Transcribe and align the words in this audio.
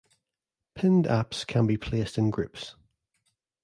Pinned 0.73 1.05
apps 1.05 1.45
can 1.45 1.67
be 1.67 1.77
placed 1.77 2.17
in 2.17 2.31
groups. 2.31 2.73